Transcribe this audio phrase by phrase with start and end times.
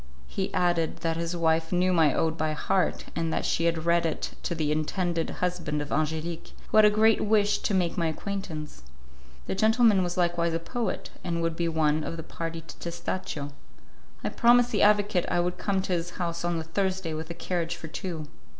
[0.25, 4.03] He added that his wife knew my ode by heart, and that she had read
[4.03, 8.07] it to the intended husband of Angelique, who had a great wish to make my
[8.07, 8.81] acquaintance.
[9.45, 13.51] That gentleman was likewise a poet, and would be one of the party to Testaccio.
[14.23, 17.35] I promised the advocate I would come to his house on the Thursday with a
[17.35, 18.25] carriage for two.